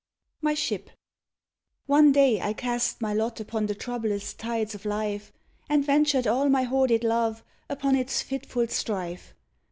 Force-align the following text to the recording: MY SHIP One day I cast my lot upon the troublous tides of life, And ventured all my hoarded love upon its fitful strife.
MY 0.41 0.55
SHIP 0.55 0.89
One 1.85 2.11
day 2.11 2.41
I 2.41 2.53
cast 2.53 3.01
my 3.03 3.13
lot 3.13 3.39
upon 3.39 3.67
the 3.67 3.75
troublous 3.75 4.33
tides 4.33 4.73
of 4.73 4.83
life, 4.83 5.31
And 5.69 5.85
ventured 5.85 6.25
all 6.25 6.49
my 6.49 6.63
hoarded 6.63 7.03
love 7.03 7.43
upon 7.69 7.95
its 7.95 8.23
fitful 8.23 8.67
strife. 8.69 9.35